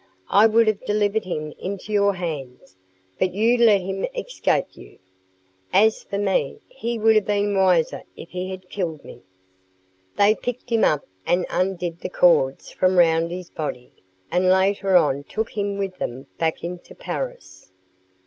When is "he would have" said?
6.67-7.25